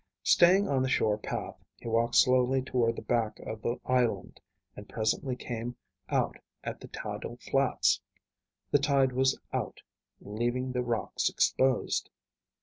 Staying 0.23 0.67
on 0.67 0.81
the 0.81 0.89
shore 0.89 1.15
path, 1.19 1.63
he 1.79 1.87
walked 1.87 2.15
slowly 2.15 2.63
toward 2.63 2.95
the 2.95 3.03
back 3.03 3.37
of 3.41 3.61
the 3.61 3.79
island 3.85 4.41
and 4.75 4.89
presently 4.89 5.35
came 5.35 5.75
out 6.09 6.37
at 6.63 6.79
the 6.79 6.87
tidal 6.87 7.37
flats. 7.37 8.01
The 8.71 8.79
tide 8.79 9.11
was 9.11 9.39
out, 9.53 9.83
leaving 10.19 10.71
the 10.71 10.81
rocks 10.81 11.29
exposed. 11.29 12.09